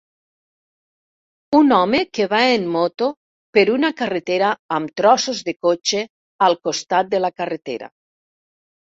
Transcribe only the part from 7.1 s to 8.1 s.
de la carretera.